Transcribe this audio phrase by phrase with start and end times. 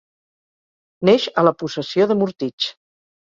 [1.09, 2.73] Neix a la possessió de Mortitx.